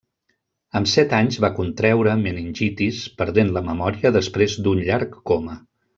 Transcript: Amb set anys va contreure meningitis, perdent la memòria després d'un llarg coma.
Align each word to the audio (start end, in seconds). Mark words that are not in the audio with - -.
Amb 0.79 0.87
set 0.93 1.11
anys 1.17 1.37
va 1.45 1.51
contreure 1.59 2.15
meningitis, 2.23 3.03
perdent 3.21 3.53
la 3.59 3.65
memòria 3.69 4.13
després 4.17 4.57
d'un 4.65 4.83
llarg 4.89 5.19
coma. 5.33 5.61